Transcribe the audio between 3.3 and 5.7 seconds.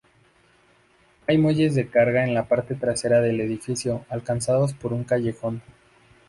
edificio, alcanzados por un callejón.